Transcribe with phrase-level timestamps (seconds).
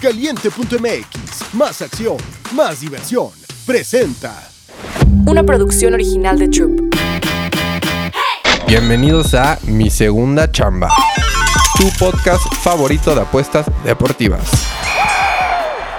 [0.00, 2.18] Caliente.mx, más acción,
[2.54, 3.30] más diversión.
[3.66, 4.50] Presenta.
[5.26, 6.94] Una producción original de Troop.
[8.68, 10.90] Bienvenidos a Mi Segunda Chamba,
[11.78, 14.66] tu podcast favorito de apuestas deportivas.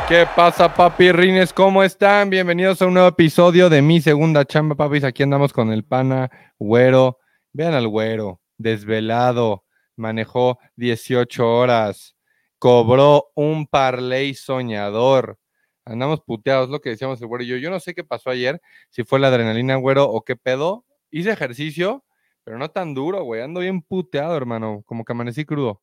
[0.07, 1.51] ¿Qué pasa, papirrines?
[1.51, 2.29] ¿Cómo están?
[2.29, 5.03] Bienvenidos a un nuevo episodio de Mi Segunda Chamba, papis.
[5.03, 6.29] Aquí andamos con el pana
[6.59, 7.17] güero.
[7.51, 9.63] Vean al güero, desvelado,
[9.95, 12.16] manejó 18 horas,
[12.59, 15.39] cobró un parlay soñador.
[15.85, 17.57] Andamos puteados, lo que decíamos el güero y yo.
[17.57, 20.85] Yo no sé qué pasó ayer, si fue la adrenalina, güero, o qué pedo.
[21.11, 22.03] Hice ejercicio,
[22.43, 23.41] pero no tan duro, güey.
[23.41, 24.83] Ando bien puteado, hermano.
[24.85, 25.81] Como que amanecí crudo.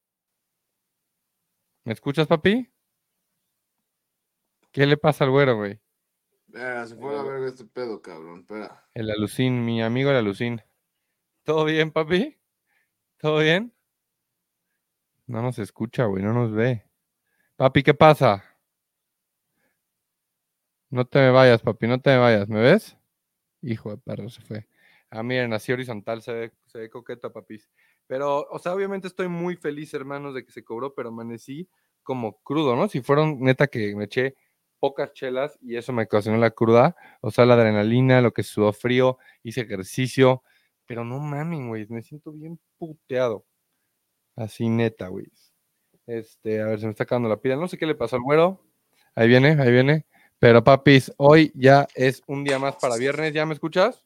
[1.84, 2.70] ¿Me escuchas, papi?
[4.72, 5.80] ¿Qué le pasa al güero, güey?
[6.46, 8.40] Espera, se fue a ver este pedo, cabrón.
[8.40, 8.86] Espera.
[8.94, 10.62] El alucín, mi amigo el alucín.
[11.44, 12.38] ¿Todo bien, papi?
[13.18, 13.74] ¿Todo bien?
[15.26, 16.84] No nos escucha, güey, no nos ve.
[17.56, 18.44] Papi, ¿qué pasa?
[20.90, 22.48] No te me vayas, papi, no te me vayas.
[22.48, 22.96] ¿Me ves?
[23.62, 24.68] Hijo de perro, se fue.
[25.10, 27.70] Ah, miren, así horizontal se ve, se ve coqueta, papis.
[28.06, 31.68] Pero, o sea, obviamente estoy muy feliz, hermanos, de que se cobró, pero amanecí
[32.02, 32.88] como crudo, ¿no?
[32.88, 34.36] Si fueron neta que me eché
[34.80, 38.72] pocas chelas y eso me ocasionó la cruda, o sea, la adrenalina, lo que sudó
[38.72, 40.42] frío, hice ejercicio,
[40.86, 43.46] pero no mames, güey, me siento bien puteado.
[44.36, 45.26] Así neta, güey.
[46.06, 47.56] Este, a ver, se me está acabando la pila.
[47.56, 48.60] No sé qué le pasó al güero.
[49.14, 50.06] Ahí viene, ahí viene.
[50.38, 53.32] Pero papis, hoy ya es un día más para viernes.
[53.32, 54.04] ¿Ya me escuchas?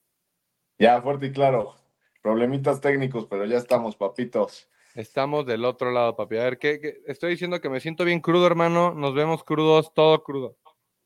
[0.78, 1.74] Ya, fuerte y claro.
[2.22, 4.68] Problemitas técnicos, pero ya estamos, papitos.
[4.94, 6.36] Estamos del otro lado, papi.
[6.38, 7.00] A ver, ¿qué, qué?
[7.06, 8.94] estoy diciendo que me siento bien crudo, hermano.
[8.94, 10.56] Nos vemos crudos, todo crudo.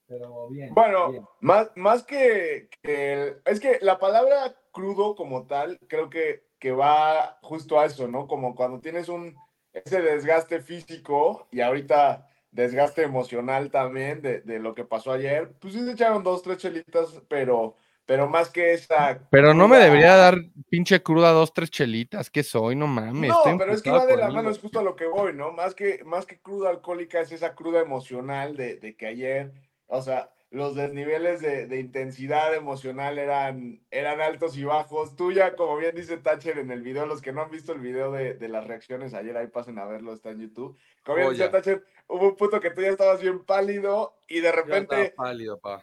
[0.06, 0.75] Pero bien.
[0.75, 1.25] Bueno, bien.
[1.41, 7.41] Más, más que, que, Es que la palabra crudo como tal, creo que, que va
[7.42, 8.28] justo a eso, ¿no?
[8.28, 9.34] Como cuando tienes un
[9.72, 15.74] ese desgaste físico y ahorita desgaste emocional también de, de lo que pasó ayer, pues
[15.74, 17.74] sí se echaron dos, tres chelitas, pero,
[18.06, 19.19] pero más que esa.
[19.28, 20.38] Pero no me debería dar
[20.69, 23.31] pinche cruda dos, tres chelitas, que soy, no mames.
[23.31, 25.50] No, pero es que va de la mano, es justo a lo que voy, ¿no?
[25.50, 29.53] Más que, más que cruda alcohólica es esa cruda emocional de, de que ayer,
[29.88, 35.16] o sea, los desniveles de, de, intensidad emocional eran, eran altos y bajos.
[35.16, 37.80] Tú ya, como bien dice Thatcher en el video, los que no han visto el
[37.80, 40.76] video de, de las reacciones ayer, ahí pasen a verlo, está en YouTube.
[41.04, 44.40] Como bien oh, dice Thatcher, hubo un punto que tú ya estabas bien pálido y
[44.40, 45.14] de repente...
[45.16, 45.82] pálido, pa.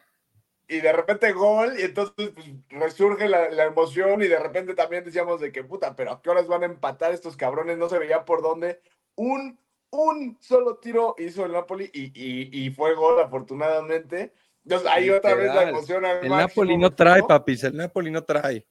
[0.67, 5.03] Y de repente gol, y entonces pues, resurge la, la, emoción y de repente también
[5.03, 7.79] decíamos de que puta, pero ¿a qué horas van a empatar estos cabrones?
[7.79, 8.79] No se veía por dónde.
[9.15, 9.57] Un,
[9.89, 14.31] un solo tiro hizo el Napoli y, y, y fue gol, afortunadamente.
[14.69, 18.23] Entonces ahí otra vez la emoción al El Napoli no trae, papis, el Napoli no
[18.23, 18.67] trae.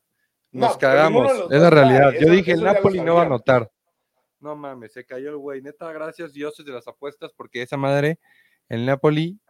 [0.53, 2.13] Nos no, cagamos, es la realidad.
[2.21, 3.69] Yo dije, el Napoli no va a anotar.
[4.39, 5.61] No mames, se cayó el güey.
[5.61, 8.21] Neta, gracias dioses de las apuestas, porque esa madre,
[8.69, 9.41] el Napoli,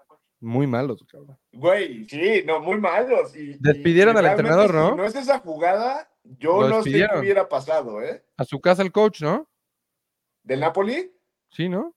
[0.40, 1.38] muy malos, cabrón.
[1.52, 3.36] Güey, sí, no, muy malos.
[3.36, 4.90] Y, Despidieron y al entrenador, ¿no?
[4.92, 8.24] Si no es esa jugada, yo no sé qué hubiera pasado, ¿eh?
[8.38, 9.46] A su casa el coach, ¿no?
[10.42, 11.12] ¿Del Napoli?
[11.50, 11.94] Sí, ¿no?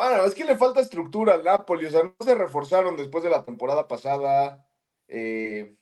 [0.00, 3.28] Bueno, es que le falta estructura al Napoli, o sea, no se reforzaron después de
[3.28, 4.66] la temporada pasada.
[5.08, 5.76] Eh,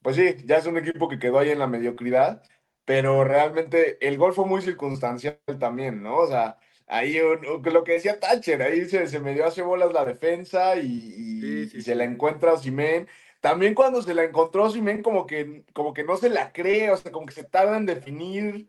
[0.00, 2.42] pues sí, ya es un equipo que quedó ahí en la mediocridad,
[2.86, 6.16] pero realmente el gol fue muy circunstancial también, ¿no?
[6.16, 10.06] O sea, ahí lo que decía Thatcher, ahí se, se me dio hace bolas la
[10.06, 13.06] defensa y, y, sí, sí, y se la encuentra Simen.
[13.42, 16.96] También cuando se la encontró Simen, como que, como que no se la cree, o
[16.96, 18.66] sea, como que se tarda en definir,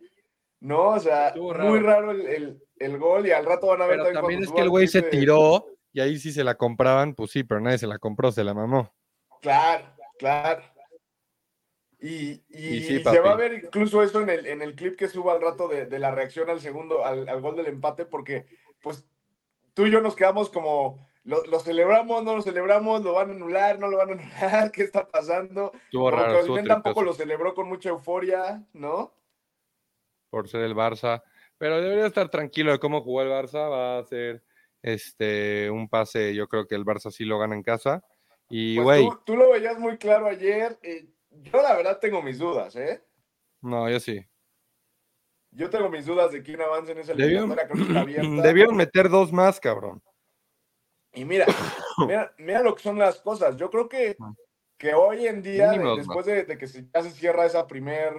[0.63, 0.91] ¿no?
[0.91, 1.69] O sea, raro.
[1.69, 4.22] muy raro el, el, el, gol y al rato van a ver pero también.
[4.22, 5.09] también es que el güey se de...
[5.09, 8.44] tiró y ahí sí se la compraban, pues sí, pero nadie se la compró, se
[8.44, 8.91] la mamó.
[9.41, 9.85] Claro,
[10.18, 10.63] claro.
[12.00, 14.97] Y, y, y sí, se va a ver incluso eso en el, en el clip
[14.97, 18.06] que subo al rato de, de la reacción al segundo, al, al, gol del empate,
[18.06, 18.45] porque
[18.81, 19.06] pues
[19.74, 23.34] tú y yo nos quedamos como, lo, lo, celebramos, no lo celebramos, lo van a
[23.34, 25.72] anular, no lo van a anular, ¿qué está pasando?
[25.85, 29.13] Estuvo raro, estuvo tampoco lo celebró con mucha euforia, ¿no?
[30.34, 31.22] Por ser el Barça,
[31.60, 34.44] pero debería estar tranquilo de cómo jugó el Barça, va a ser
[34.82, 38.04] este un pase, yo creo que el Barça sí lo gana en casa.
[38.50, 39.06] Y, güey.
[39.06, 40.80] Pues tú, tú, lo veías muy claro ayer.
[40.81, 43.04] Eh, yo la verdad tengo mis dudas, ¿eh?
[43.62, 44.25] No, yo sí.
[45.52, 47.68] Yo tengo mis dudas de quién avanza en esa eliminatoria.
[48.42, 50.02] Debieron meter dos más, cabrón.
[51.13, 51.46] Y mira,
[52.07, 53.56] mira, mira, lo que son las cosas.
[53.56, 54.18] Yo creo que,
[54.83, 58.13] que hoy en día, Mínimo, después de, de, que se, ya se cierra esa primer,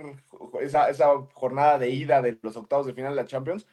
[0.62, 3.66] esa, esa jornada de ida de los octavos de final de la Champions,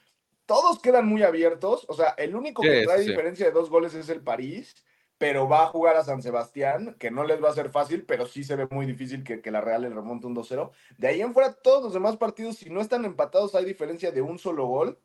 [0.46, 1.86] todos quedan muy abiertos.
[1.88, 3.10] O sea, el único que sí, trae sí.
[3.12, 4.76] diferencia de dos goles es el París
[5.18, 8.26] pero va a jugar a San Sebastián, que no les va a ser fácil, pero
[8.26, 10.72] sí se ve muy difícil que, que la Real le remonte un 2-0.
[10.98, 14.24] De ahí en fuera, todos los demás partidos, si no están empatados, hay diferencia de
[14.24, 14.98] un solo gol.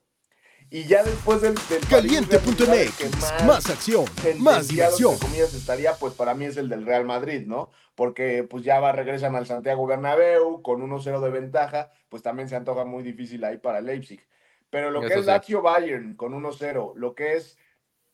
[0.70, 4.04] Y ya después del, del Caliente.mx, más, acción,
[4.38, 5.16] más diversión.
[5.18, 7.70] comillas estaría, pues para mí es el del Real Madrid, ¿no?
[7.94, 12.56] Porque pues ya va, regresan al Santiago Bernabéu con 1-0 de ventaja, pues también se
[12.56, 14.26] antoja muy difícil ahí para Leipzig.
[14.70, 17.56] Pero lo que es Lazio Bayern con 1-0, lo que es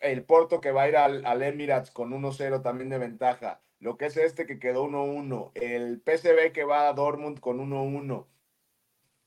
[0.00, 3.96] el Porto que va a ir al, al Emirates con 1-0 también de ventaja, lo
[3.96, 8.26] que es este que quedó 1-1, el PSV que va a Dortmund con 1-1.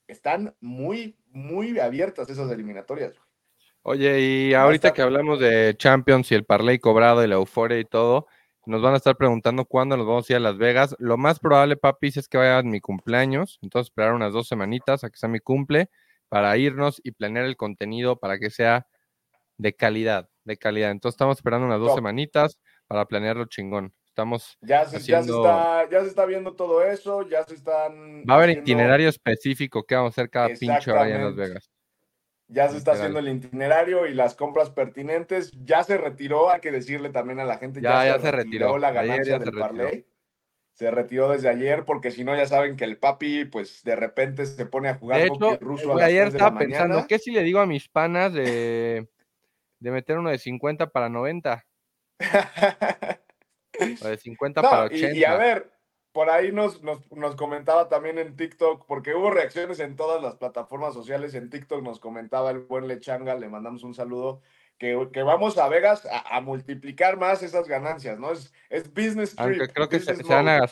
[0.08, 3.14] Están muy, muy abiertas esas eliminatorias.
[3.84, 7.86] Oye, y ahorita que hablamos de Champions y el parlay cobrado y la euforia y
[7.86, 8.26] todo,
[8.66, 10.96] nos van a estar preguntando cuándo nos vamos a ir a Las Vegas.
[10.98, 13.60] Lo más probable, papi, es que vaya a mi cumpleaños.
[13.62, 15.90] Entonces, esperar unas dos semanitas a que sea mi cumple
[16.30, 18.88] para irnos y planear el contenido para que sea
[19.58, 20.90] de calidad, de calidad.
[20.90, 22.58] Entonces, estamos esperando unas dos semanitas
[22.88, 23.94] para planearlo chingón.
[24.16, 28.24] Estamos ya se, ya, se está, ya se está viendo todo eso, ya se están...
[28.24, 31.70] Va a haber itinerario específico que vamos a hacer cada pinche hora en Las Vegas.
[32.48, 35.52] Ya se está haciendo el itinerario y las compras pertinentes.
[35.66, 37.82] Ya se retiró, hay que decirle también a la gente.
[37.82, 40.06] Ya, ya, se, retiró, la ganancia del parlay.
[40.72, 44.46] Se retiró desde ayer porque si no ya saben que el papi pues de repente
[44.46, 47.44] se pone a jugar de hecho, ruso a las ayer estaba pensando, ¿qué si le
[47.44, 49.10] digo a mis panas de,
[49.82, 51.66] de meter uno de 50 para 90?
[53.80, 55.18] de 50 para 80.
[55.18, 55.72] Y, a ver,
[56.12, 60.94] por ahí nos, nos, comentaba también en TikTok, porque hubo reacciones en todas las plataformas
[60.94, 61.34] sociales.
[61.34, 64.42] En TikTok nos comentaba el buen Lechanga, le mandamos un saludo.
[64.78, 68.34] Que, que vamos a Vegas a, multiplicar más esas ganancias, ¿no?
[68.34, 69.62] Es, es business trip.
[69.74, 70.66] creo que se, van a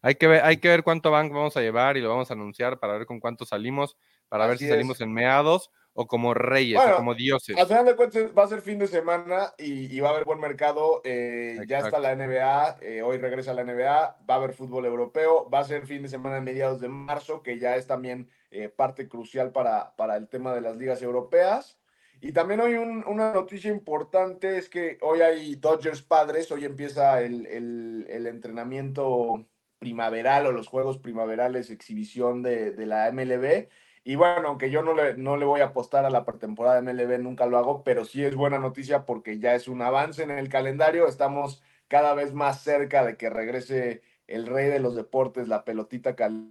[0.00, 2.34] hay que, ver, hay que ver cuánto van vamos a llevar y lo vamos a
[2.34, 3.98] anunciar para ver con cuánto salimos,
[4.28, 7.58] para ver si salimos en meados o como reyes, o como dioses.
[7.58, 10.38] Al final de cuentas va a ser fin de semana y, va a haber buen
[10.38, 11.00] mercado.
[11.02, 15.50] Eh, ya está la NBA, eh, hoy regresa la NBA, va a haber fútbol europeo,
[15.50, 18.68] va a ser fin de semana en mediados de marzo, que ya es también eh,
[18.68, 21.80] parte crucial para, para el tema de las ligas europeas.
[22.20, 27.44] Y también hoy una noticia importante es que hoy hay Dodgers padres, hoy empieza el,
[27.46, 29.48] el, el entrenamiento
[29.80, 33.66] primaveral o los juegos primaverales, exhibición de, de la MLB.
[34.08, 36.94] Y bueno, aunque yo no le, no le voy a apostar a la pretemporada de
[36.94, 40.30] MLB, nunca lo hago, pero sí es buena noticia porque ya es un avance en
[40.30, 41.06] el calendario.
[41.06, 46.16] Estamos cada vez más cerca de que regrese el rey de los deportes, la pelotita
[46.16, 46.50] cal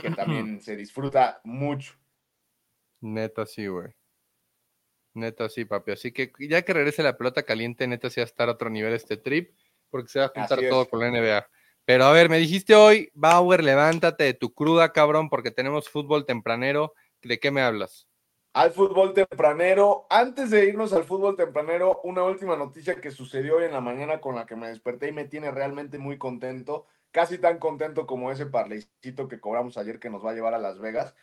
[0.00, 1.92] que también se disfruta mucho.
[3.02, 3.92] Neta, sí, güey.
[5.12, 5.92] Neta, sí, papi.
[5.92, 8.70] Así que ya que regrese la pelota caliente, neta, sí va a estar a otro
[8.70, 9.54] nivel este trip,
[9.90, 11.46] porque se va a juntar todo con la NBA.
[11.86, 16.26] Pero a ver, me dijiste hoy, Bauer, levántate de tu cruda, cabrón, porque tenemos fútbol
[16.26, 16.94] tempranero.
[17.22, 18.08] ¿De qué me hablas?
[18.54, 20.04] Al fútbol tempranero.
[20.10, 24.20] Antes de irnos al fútbol tempranero, una última noticia que sucedió hoy en la mañana
[24.20, 28.32] con la que me desperté y me tiene realmente muy contento, casi tan contento como
[28.32, 31.14] ese parlecito que cobramos ayer que nos va a llevar a Las Vegas,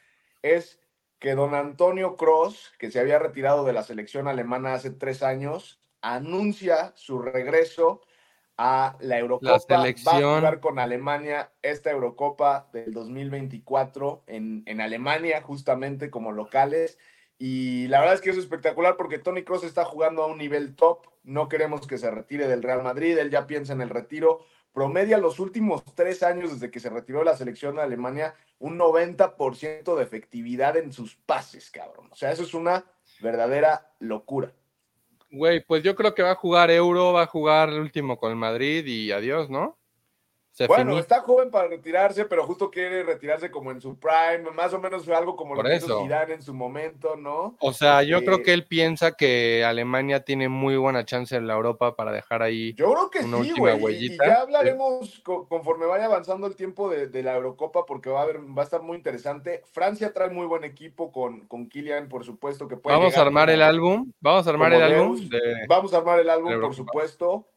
[0.42, 0.80] es
[1.19, 5.81] que don Antonio Cross, que se había retirado de la selección alemana hace tres años,
[6.01, 8.01] anuncia su regreso
[8.57, 9.57] a la Eurocopa.
[9.77, 16.97] Va a jugar con Alemania esta Eurocopa del 2024 en, en Alemania, justamente como locales.
[17.38, 20.75] Y la verdad es que es espectacular porque Tony Cross está jugando a un nivel
[20.75, 21.07] top.
[21.23, 23.17] No queremos que se retire del Real Madrid.
[23.17, 24.45] Él ya piensa en el retiro.
[24.71, 28.79] Promedia los últimos tres años desde que se retiró de la selección de Alemania un
[28.79, 32.07] 90% de efectividad en sus pases, cabrón.
[32.11, 32.85] O sea, eso es una
[33.21, 34.53] verdadera locura.
[35.33, 38.30] Güey, pues yo creo que va a jugar Euro, va a jugar el último con
[38.31, 39.78] el Madrid y adiós, ¿no?
[40.68, 44.80] Bueno, está joven para retirarse, pero justo quiere retirarse como en su prime, más o
[44.80, 47.56] menos algo como lo que hizo Zidane en su momento, ¿no?
[47.60, 51.56] O sea, yo creo que él piensa que Alemania tiene muy buena chance en la
[51.56, 56.48] Europa para dejar ahí Yo creo que sí, güey, y, ya hablaremos conforme vaya avanzando
[56.48, 59.64] el tiempo de, la Eurocopa porque va a haber, va a estar muy interesante.
[59.72, 63.50] Francia trae muy buen equipo con, con Kylian, por supuesto, que puede Vamos a armar
[63.50, 65.30] el álbum, vamos a armar el álbum.
[65.68, 67.48] Vamos a armar el álbum, por supuesto.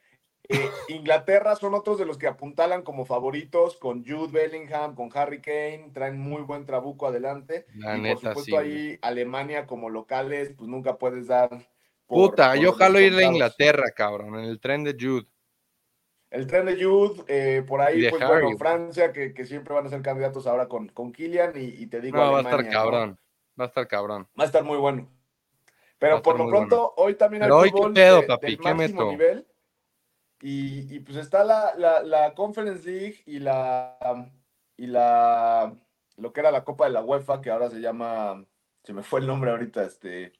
[0.48, 5.40] Eh, Inglaterra son otros de los que apuntalan como favoritos con Jude Bellingham, con Harry
[5.40, 7.66] Kane, traen muy buen trabuco adelante.
[7.74, 11.50] y por supuesto ahí Alemania como locales, pues nunca puedes dar.
[12.06, 15.26] Puta, yo jalo ir de Inglaterra, cabrón, en el tren de Jude.
[16.30, 20.02] El tren de Jude, eh, por ahí, pues bueno, Francia, que, siempre van a ser
[20.02, 22.16] candidatos ahora con, con Kylian, y, te digo.
[22.16, 23.18] No, va a estar cabrón,
[23.58, 24.28] va a estar cabrón.
[24.38, 25.08] Va a estar muy bueno.
[25.98, 28.56] Pero por lo pronto, hoy también hay fútbol pedo, papi?
[28.56, 29.10] ¿Qué meto?
[29.10, 29.46] nivel.
[30.40, 34.30] Y, pues está la, la, Conference League y la,
[34.76, 35.74] y la,
[36.16, 38.44] lo que era la Copa de la UEFA, que ahora se llama,
[38.82, 40.32] se me fue el nombre ahorita, este...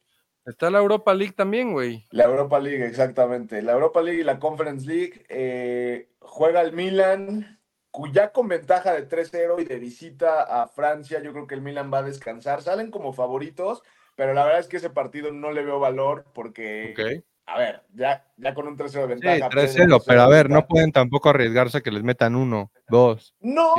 [0.45, 2.05] Está la Europa League también, güey.
[2.11, 3.62] La Europa League, exactamente.
[3.62, 5.26] La Europa League y la Conference League.
[5.29, 7.61] Eh, juega el Milan,
[7.91, 11.21] cuya con ventaja de 3-0 y de visita a Francia.
[11.21, 12.62] Yo creo que el Milan va a descansar.
[12.62, 13.83] Salen como favoritos,
[14.15, 17.25] pero la verdad es que ese partido no le veo valor porque, Ok.
[17.49, 19.50] A ver, ya, ya con un 3-0 de Sí, ventaja.
[19.50, 23.37] 3-0, pero a ver, no pueden tampoco arriesgarse a que les metan uno, dos.
[23.41, 23.73] No,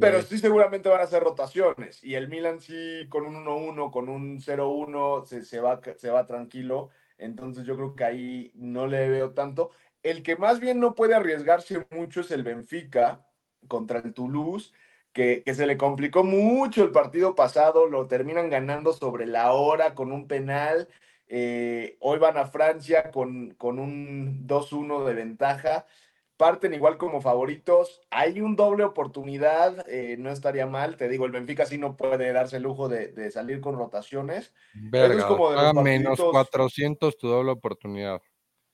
[0.00, 2.04] pero sí seguramente van a hacer rotaciones.
[2.04, 6.26] Y el Milan sí, con un 1-1, con un 0-1, se, se, va, se va
[6.26, 6.90] tranquilo.
[7.18, 9.72] Entonces yo creo que ahí no le veo tanto.
[10.04, 13.26] El que más bien no puede arriesgarse mucho es el Benfica
[13.66, 14.72] contra el Toulouse,
[15.12, 19.94] que, que se le complicó mucho el partido pasado, lo terminan ganando sobre la hora
[19.96, 20.88] con un penal.
[21.32, 25.86] Eh, hoy van a Francia con, con un 2-1 de ventaja
[26.36, 28.00] parten igual como favoritos.
[28.08, 30.96] Hay un doble oportunidad, eh, no estaría mal.
[30.96, 34.54] Te digo, el Benfica sí no puede darse el lujo de, de salir con rotaciones.
[34.72, 38.22] Verga, como de los menos partiditos- 400 tu doble oportunidad.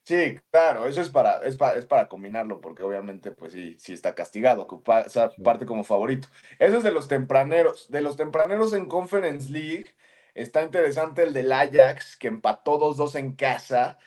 [0.05, 3.91] Sí, claro, eso es para, es para, es para combinarlo, porque obviamente, pues sí, sí
[3.91, 6.29] está castigado, o sea, parte como favorito.
[6.59, 7.91] Eso es de los tempraneros.
[7.91, 9.93] De los tempraneros en Conference League,
[10.37, 13.97] está interesante el del Ajax, que empató 2-2 en casa,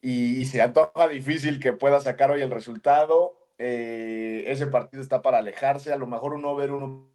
[0.00, 3.38] y, se antoja difícil que pueda sacar hoy el resultado.
[3.58, 7.10] Eh, ese partido está para alejarse, a lo mejor un over, uno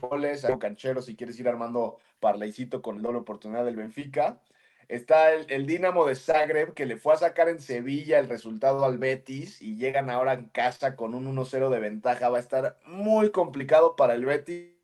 [0.00, 4.40] goles, algo canchero si quieres ir armando parlaycito con doble oportunidad del Benfica.
[4.88, 8.84] Está el, el Dinamo de Zagreb que le fue a sacar en Sevilla el resultado
[8.84, 12.28] al Betis y llegan ahora en casa con un 1-0 de ventaja.
[12.28, 14.81] Va a estar muy complicado para el Betis.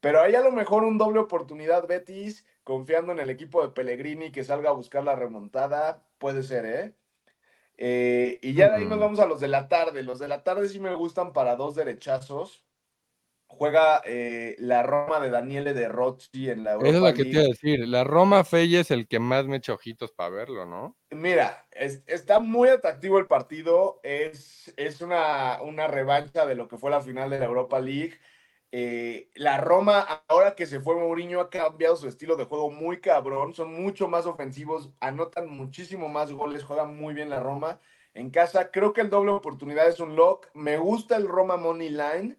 [0.00, 4.30] Pero ahí a lo mejor un doble oportunidad Betis, confiando en el equipo de Pellegrini
[4.32, 6.94] que salga a buscar la remontada, puede ser, ¿eh?
[7.76, 10.02] Eh, y ya de ahí nos vamos a los de la tarde.
[10.02, 12.64] Los de la tarde sí me gustan para dos derechazos.
[13.46, 17.24] Juega eh, la Roma de Daniele De Rossi en la Europa Eso es lo que
[17.24, 17.88] te iba a decir.
[17.88, 20.96] La Roma Fey es el que más me echa ojitos para verlo, ¿no?
[21.10, 24.00] Mira, es- está muy atractivo el partido.
[24.02, 28.18] Es, es una, una revancha de lo que fue la final de la Europa League.
[28.70, 33.00] Eh, la Roma, ahora que se fue Mourinho, ha cambiado su estilo de juego muy
[33.00, 33.54] cabrón.
[33.54, 37.80] Son mucho más ofensivos, anotan muchísimo más goles, juegan muy bien la Roma.
[38.14, 40.48] En casa, creo que el doble oportunidad es un lock.
[40.54, 42.36] Me gusta el Roma Money Line.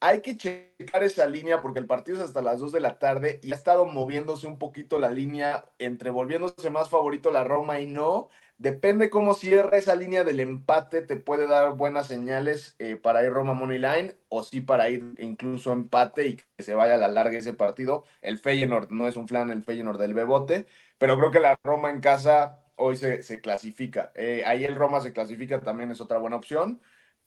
[0.00, 3.40] Hay que checar esa línea porque el partido es hasta las 2 de la tarde
[3.42, 7.86] y ha estado moviéndose un poquito la línea entre volviéndose más favorito la Roma y
[7.86, 8.28] no.
[8.58, 13.30] Depende cómo cierra esa línea del empate, te puede dar buenas señales eh, para ir
[13.32, 17.06] Roma Money Line o sí para ir incluso empate y que se vaya a la
[17.06, 18.04] larga ese partido.
[18.20, 20.66] El Feyenoord no es un flan, el Feyenoord del Bebote,
[20.98, 24.10] pero creo que la Roma en casa hoy se, se clasifica.
[24.16, 26.82] Eh, ahí el Roma se clasifica también es otra buena opción.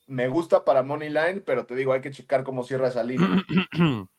[0.07, 3.45] Me gusta para Money Line, pero te digo, hay que checar cómo cierra esa línea.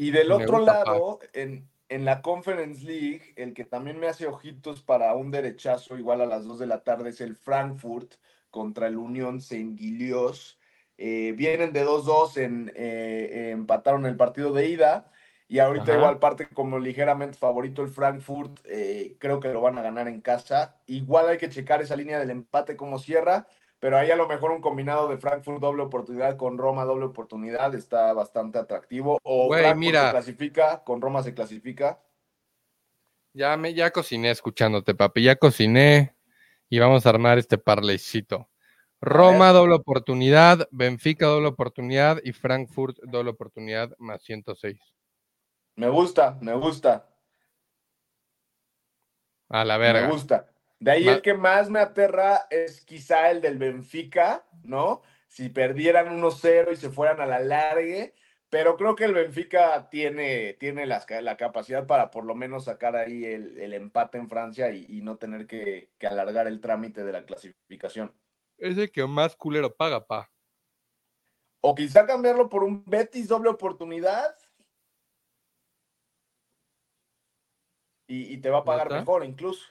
[0.00, 4.08] Y del Me otro gusta, lado, en, en la Conference League, el que también me
[4.08, 8.14] hace ojitos para un derechazo igual a las 2 de la tarde es el Frankfurt
[8.50, 10.58] contra el Unión Saint-Gilloise.
[10.98, 15.10] Eh, vienen de 2-2, en, eh, empataron el partido de ida
[15.46, 15.96] y ahorita Ajá.
[15.96, 20.20] igual parte como ligeramente favorito el Frankfurt, eh, creo que lo van a ganar en
[20.20, 20.76] casa.
[20.86, 23.46] Igual hay que checar esa línea del empate como cierra,
[23.80, 27.74] pero ahí a lo mejor un combinado de Frankfurt doble oportunidad con Roma doble oportunidad
[27.74, 29.18] está bastante atractivo.
[29.22, 30.04] O Güey, Frankfurt mira.
[30.06, 32.00] se clasifica, con Roma se clasifica.
[33.34, 35.22] Ya me, ya cociné escuchándote, papi.
[35.22, 36.16] Ya cociné
[36.68, 38.48] y vamos a armar este parleycito.
[39.00, 44.80] Roma, doble oportunidad, Benfica, doble oportunidad y Frankfurt, doble oportunidad más 106.
[45.76, 47.08] Me gusta, me gusta,
[49.48, 50.08] A la me verga.
[50.10, 50.50] gusta.
[50.80, 55.02] De ahí Ma- el que más me aterra es quizá el del Benfica, ¿no?
[55.26, 58.14] Si perdieran 1-0 y se fueran a la largue,
[58.48, 62.96] pero creo que el Benfica tiene, tiene las la capacidad para por lo menos sacar
[62.96, 67.04] ahí el, el empate en Francia y, y no tener que, que alargar el trámite
[67.04, 68.14] de la clasificación.
[68.56, 70.30] Es el que más culero paga, pa.
[71.60, 74.34] O quizá cambiarlo por un Betis doble oportunidad.
[78.06, 79.66] Y, y te va a pagar mejor incluso.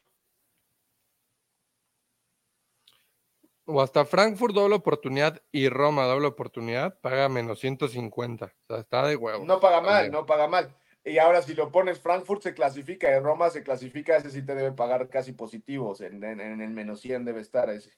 [3.69, 8.45] O hasta Frankfurt, doble oportunidad y Roma, doble oportunidad, paga menos 150.
[8.45, 9.43] O sea, está de huevo.
[9.43, 10.73] No paga mal, no paga mal.
[11.03, 14.55] Y ahora si lo pones Frankfurt se clasifica, y Roma se clasifica, ese sí te
[14.55, 15.99] debe pagar casi positivos.
[15.99, 17.91] En, en- en el menos 100 debe estar ese.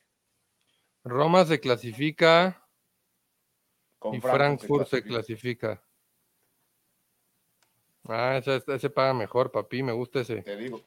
[1.04, 2.68] Roma se clasifica
[4.00, 5.84] Con y Frankfurt se clasifica, clasifica.
[8.08, 9.84] Ah, ese, ese paga mejor, papi.
[9.84, 10.42] Me gusta ese.
[10.42, 10.82] Te digo.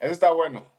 [0.00, 0.77] Ese está bueno.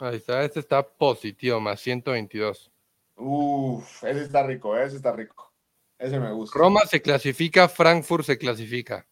[0.00, 2.70] Ahí está, este está positivo, más 122.
[3.16, 5.52] Uf, ese está rico, ese está rico.
[5.98, 6.58] Ese me gusta.
[6.58, 9.06] Roma se clasifica, Frankfurt se clasifica.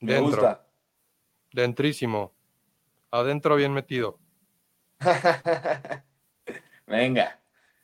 [0.00, 0.30] me dentro.
[0.32, 0.66] gusta.
[1.52, 2.34] Dentrísimo.
[3.12, 4.18] Adentro bien metido.
[6.86, 7.40] Venga.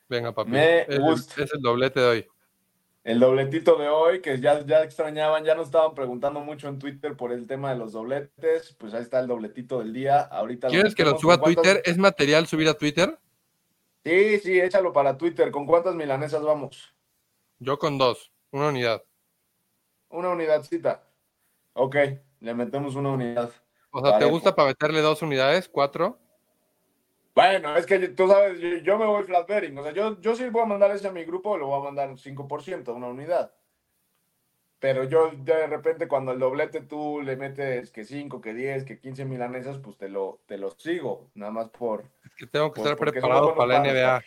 [0.08, 0.50] Venga, papi.
[0.50, 1.42] Me es, el- gusta.
[1.44, 2.28] es el doblete de hoy.
[3.04, 7.16] El dobletito de hoy, que ya, ya extrañaban, ya nos estaban preguntando mucho en Twitter
[7.16, 8.76] por el tema de los dobletes.
[8.78, 10.20] Pues ahí está el dobletito del día.
[10.20, 11.82] Ahorita ¿Quieres que lo suba a Twitter?
[11.84, 13.18] ¿Es material subir a Twitter?
[14.04, 15.50] Sí, sí, échalo para Twitter.
[15.50, 16.94] ¿Con cuántas milanesas vamos?
[17.58, 19.02] Yo con dos, una unidad.
[20.08, 21.02] Una unidadcita.
[21.72, 21.96] Ok,
[22.38, 23.50] le metemos una unidad.
[23.90, 25.68] O sea, ¿te gusta para meterle dos unidades?
[25.68, 26.18] ¿Cuatro?
[27.34, 29.78] Bueno, es que tú sabes, yo, me voy flat bearing.
[29.78, 31.84] O sea, yo, yo sí voy a mandar ese a mi grupo, lo voy a
[31.84, 33.52] mandar 5%, una unidad.
[34.78, 38.98] Pero yo de repente cuando el doblete tú le metes que 5, que 10, que
[38.98, 42.04] 15 milanesas, pues te lo, te lo sigo, nada más por...
[42.24, 44.24] Es que tengo que estar preparado para la NBA,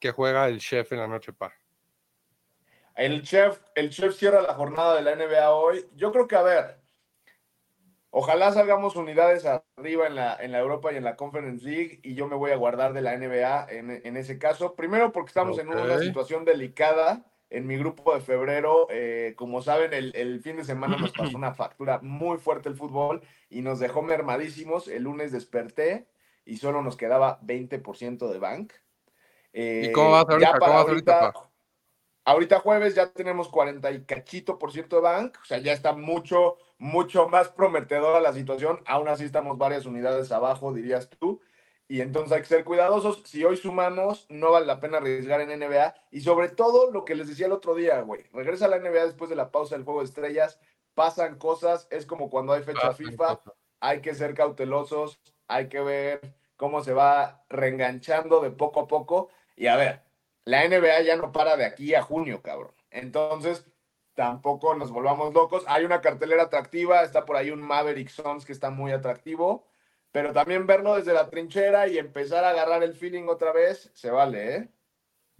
[0.00, 1.52] que juega el chef en la noche, pa.
[2.96, 5.86] El chef, el chef cierra la jornada de la NBA hoy.
[5.94, 6.81] Yo creo que, a ver,
[8.14, 12.14] Ojalá salgamos unidades arriba en la, en la Europa y en la Conference League y
[12.14, 14.74] yo me voy a guardar de la NBA en, ese caso.
[14.74, 18.86] Primero porque estamos en una situación delicada en mi grupo de febrero.
[18.90, 23.22] Eh, como saben, el, fin de semana nos pasó una factura muy fuerte el fútbol
[23.48, 24.88] y nos dejó mermadísimos.
[24.88, 26.06] El lunes desperté
[26.44, 28.74] y solo nos quedaba 20% de bank.
[29.54, 31.32] ¿Y cómo va a ser ahorita?
[32.24, 35.92] Ahorita jueves ya tenemos 40 y cachito por ciento de bank, o sea, ya está
[35.92, 38.80] mucho, mucho más prometedora la situación.
[38.86, 41.40] Aún así estamos varias unidades abajo, dirías tú.
[41.86, 43.22] Y entonces hay que ser cuidadosos.
[43.24, 45.94] Si hoy sumamos, no vale la pena arriesgar en NBA.
[46.10, 48.24] Y sobre todo lo que les decía el otro día, güey.
[48.32, 50.58] Regresa a la NBA después de la pausa del juego de estrellas.
[50.94, 51.86] Pasan cosas.
[51.90, 53.40] Es como cuando hay fecha FIFA.
[53.78, 55.20] Hay que ser cautelosos.
[55.46, 59.28] Hay que ver cómo se va reenganchando de poco a poco.
[59.54, 60.02] Y a ver,
[60.44, 62.74] la NBA ya no para de aquí a junio, cabrón.
[62.90, 63.64] Entonces,
[64.14, 65.64] tampoco nos volvamos locos.
[65.66, 69.66] Hay una cartelera atractiva, está por ahí un Maverick Sons que está muy atractivo,
[70.10, 74.10] pero también verlo desde la trinchera y empezar a agarrar el feeling otra vez, se
[74.10, 74.68] vale, ¿eh?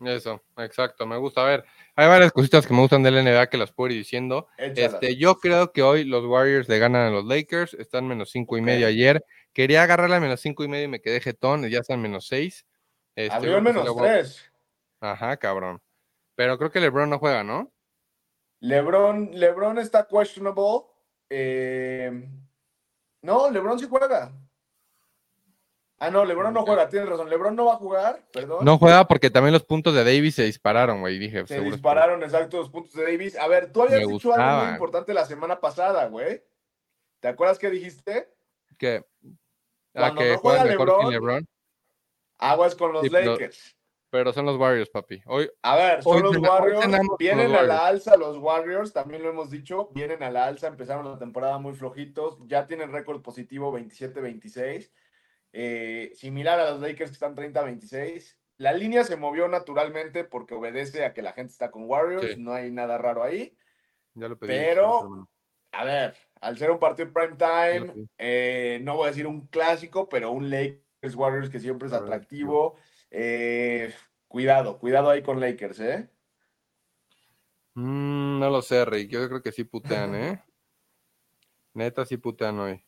[0.05, 1.43] Eso, exacto, me gusta.
[1.43, 1.65] A ver,
[1.95, 4.49] hay varias cositas que me gustan del NBA que las puedo ir diciendo.
[4.57, 8.57] Este, yo creo que hoy los Warriors le ganan a los Lakers, están menos cinco
[8.57, 9.25] y medio ayer.
[9.53, 12.67] Quería agarrarla a menos cinco y medio y me quedé jetón, ya están menos seis.
[13.15, 14.51] Este, Abrió menos tres.
[15.01, 15.81] Ajá, cabrón.
[16.35, 17.73] Pero creo que LeBron no juega, ¿no?
[18.63, 20.87] LeBron, LeBron está questionable.
[21.29, 22.29] Eh,
[23.23, 24.33] no, LeBron sí juega.
[25.99, 27.29] Ah, no, LeBron no juega, tienes razón.
[27.29, 28.65] LeBron no va a jugar, perdón.
[28.65, 31.19] No juega porque también los puntos de Davis se dispararon, güey.
[31.19, 33.37] Dije, se dispararon, exacto, los puntos de Davis.
[33.37, 36.43] A ver, tú habías dicho algo muy importante la semana pasada, güey.
[37.21, 38.33] ¿Te acuerdas qué dijiste?
[38.79, 39.05] Que,
[39.95, 41.49] a que no juega LeBron, LeBron,
[42.39, 43.77] aguas con los Lakers.
[44.13, 45.23] Pero son los Warriors, papi.
[45.25, 46.87] Hoy, a ver, son los Warriors.
[47.19, 49.89] Vienen a la alza los Warriors, también lo hemos dicho.
[49.95, 52.37] Vienen a la alza, empezaron la temporada muy flojitos.
[52.47, 54.93] Ya tienen récord positivo 27-26.
[55.55, 58.37] Eh, similar a los Lakers que están 30-26.
[58.59, 62.37] La línea se movió naturalmente porque obedece a que la gente está con Warriors.
[62.37, 63.57] No hay nada raro ahí.
[64.13, 65.27] Ya lo pedí, pero,
[65.73, 70.07] a ver, al ser un partido prime time, eh, no voy a decir un clásico,
[70.11, 72.77] pero un Lakers Warriors que siempre es atractivo.
[73.15, 73.93] Eh,
[74.27, 76.09] cuidado, cuidado ahí con Lakers, ¿eh?
[77.75, 79.11] Mm, no lo sé, Rick.
[79.11, 80.43] Yo creo que sí putean, ¿eh?
[81.75, 82.83] Neta, sí putean hoy.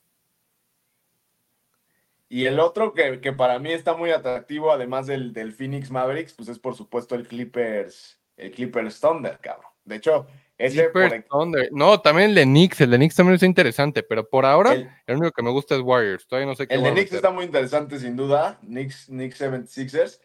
[2.30, 6.48] Y el otro que, para mí está muy atractivo, además del, del, Phoenix Mavericks, pues
[6.48, 9.70] es por supuesto el Clippers, el Clippers Thunder, cabrón.
[9.84, 10.26] De hecho,
[10.58, 10.90] ese
[11.28, 11.68] Thunder.
[11.72, 15.16] No, también el de Knicks, el de Knicks también es interesante, pero por ahora el,
[15.16, 16.26] único que me gusta es Warriors.
[16.26, 18.58] Todavía no sé qué El de Knicks está muy interesante, sin duda.
[18.62, 20.20] Knicks, Knicks 76ers.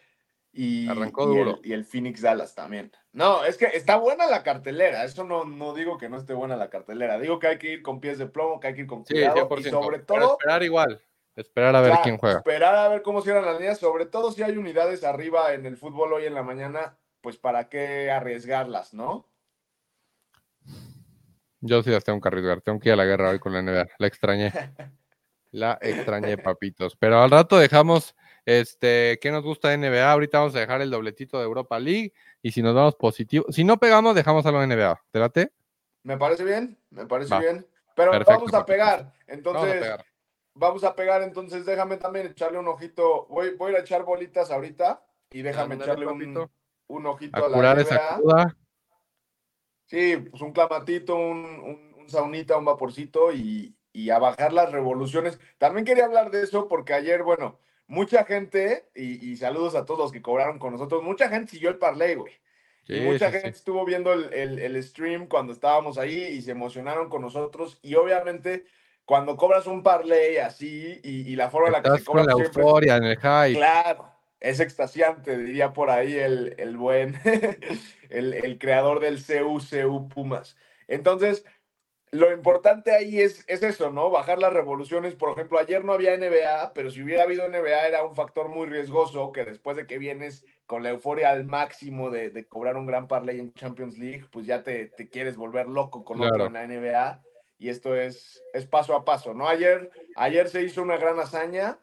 [0.51, 1.59] Y, Arrancó duro.
[1.63, 2.91] Y el, Phoenix Dallas también.
[3.11, 5.03] No, es que está buena la cartelera.
[5.03, 7.19] Eso no, no digo que no esté buena la cartelera.
[7.19, 9.47] Digo que hay que ir con pies de plomo, que hay que ir con cuidado.
[9.57, 10.37] y sobre todo.
[10.37, 11.01] esperar igual.
[11.35, 12.39] Esperar a ver quién juega.
[12.39, 13.79] Esperar a ver cómo cierran las líneas.
[13.79, 17.69] Sobre todo si hay unidades arriba en el fútbol hoy en la mañana, pues para
[17.69, 19.25] qué arriesgarlas, ¿no?
[21.62, 22.62] Yo sí las tengo que arriesgar.
[22.62, 23.88] Tengo que ir a la guerra hoy con la NBA.
[23.98, 24.54] La extrañé.
[25.52, 26.95] La extrañé, papitos.
[26.95, 30.12] Pero al rato dejamos este, ¿qué nos gusta de NBA?
[30.12, 32.13] Ahorita vamos a dejar el dobletito de Europa League.
[32.41, 35.00] Y si nos damos positivo, si no pegamos, dejamos algo en NBA.
[35.12, 35.52] ¿Te late?
[36.02, 37.67] Me parece bien, me parece bien.
[37.95, 39.13] Pero vamos a pegar.
[39.28, 39.86] Entonces,
[40.56, 41.22] vamos a pegar.
[41.22, 43.28] Entonces, déjame también echarle un ojito.
[43.30, 46.50] Voy, voy a echar bolitas ahorita y déjame echarle un,
[46.88, 48.58] un, ojito a, la NBA.
[49.89, 55.39] Sí, pues un clamatito, un, un, saunita, un vaporcito y, y, a bajar las revoluciones.
[55.58, 60.12] También quería hablar de eso porque ayer, bueno, mucha gente, y, saludos a todos los
[60.12, 62.34] que cobraron con nosotros, mucha gente siguió el parlay, güey.
[62.88, 67.80] y mucha gente estuvo viendo el, stream cuando estábamos ahí y se emocionaron con nosotros.
[67.82, 68.65] Y obviamente,
[69.06, 72.25] cuando cobras un parlay así y, la forma en la que se cobra.
[72.25, 73.56] la euforia, en el high.
[73.56, 74.09] Claro,
[74.39, 77.19] es extasiante, diría por ahí el, el buen,
[78.10, 80.56] el, el, creador del CUCU Pumas.
[80.88, 81.45] Entonces,
[82.12, 84.10] lo importante ahí es, es eso, ¿no?
[84.10, 85.15] Bajar las revoluciones.
[85.15, 88.67] Por ejemplo, ayer no había NBA, pero si hubiera habido NBA era un factor muy
[88.67, 92.86] riesgoso que después de que vienes con la euforia al máximo de, de cobrar un
[92.86, 96.54] gran parlay en Champions League, pues ya te, te quieres volver loco con otro en
[96.54, 97.21] la NBA.
[97.60, 99.47] Y esto es, es paso a paso, ¿no?
[99.47, 101.78] Ayer, ayer se hizo una gran hazaña,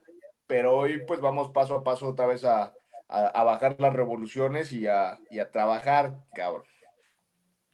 [0.46, 2.72] pero hoy pues vamos paso a paso otra vez a,
[3.08, 6.64] a, bajar las revoluciones y a, y a trabajar, cabrón.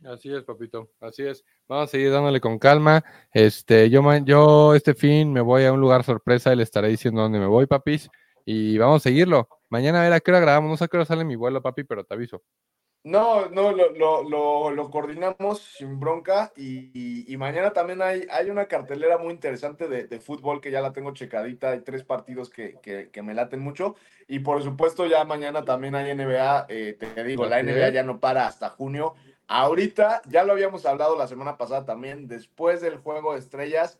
[0.04, 1.44] Así es, papito, así es.
[1.68, 3.04] Vamos a seguir dándole con calma.
[3.32, 7.22] Este, yo, yo este fin me voy a un lugar sorpresa y le estaré diciendo
[7.22, 8.10] dónde me voy, papis.
[8.44, 9.48] Y vamos a seguirlo.
[9.68, 10.70] Mañana a ver a qué hora grabamos.
[10.70, 12.42] No sé a qué hora sale mi vuelo, papi, pero te aviso.
[13.04, 13.90] No, no, lo,
[14.22, 19.88] lo, lo, coordinamos sin bronca y, y, mañana también hay, hay una cartelera muy interesante
[19.88, 23.34] de, de, fútbol que ya la tengo checadita, hay tres partidos que, que, que, me
[23.34, 23.96] laten mucho
[24.28, 28.20] y por supuesto ya mañana también hay NBA, eh, te digo, la NBA ya no
[28.20, 29.14] para hasta junio.
[29.48, 33.98] Ahorita, ya lo habíamos hablado la semana pasada también, después del juego de estrellas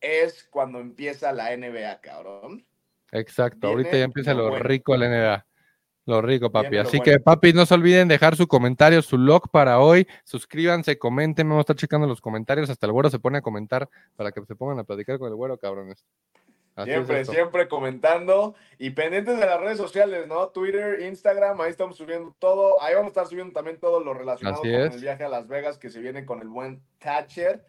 [0.00, 2.64] es cuando empieza la NBA, cabrón.
[3.10, 5.46] Exacto, ahorita ya empieza lo, rico la NBA.
[6.06, 6.76] Lo rico, papi.
[6.76, 10.06] Así que, papi, no se olviden dejar su comentario, su log para hoy.
[10.24, 11.48] Suscríbanse, comenten.
[11.48, 12.68] Vamos a estar checando los comentarios.
[12.68, 15.34] Hasta el güero se pone a comentar para que se pongan a platicar con el
[15.34, 16.04] güero, cabrones.
[16.84, 20.48] siempre, siempre comentando y pendientes de las redes sociales, ¿no?
[20.48, 22.82] Twitter, Instagram, ahí estamos subiendo todo.
[22.82, 25.78] Ahí vamos a estar subiendo también todo lo relacionado con el viaje a Las Vegas
[25.78, 27.64] que se viene con el buen Thatcher.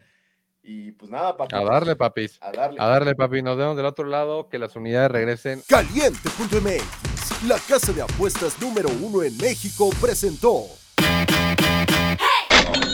[0.62, 1.54] Y pues nada, papi.
[1.54, 2.38] A darle, papis.
[2.42, 2.80] A darle.
[2.80, 3.40] A darle, papi.
[3.40, 5.62] Nos vemos del otro lado, que las unidades regresen.
[5.68, 10.64] Caliente.mx, la casa de apuestas número uno en México, presentó.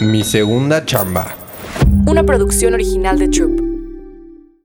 [0.01, 1.37] Mi segunda chamba.
[2.07, 3.72] Una producción original de Troop.